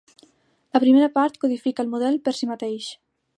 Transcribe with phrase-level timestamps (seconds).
[0.77, 2.89] La primera part codifica el model per si mateix.